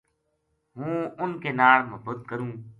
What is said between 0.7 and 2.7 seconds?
ہوں اُنھ کے ناڑ محبت کروں‘‘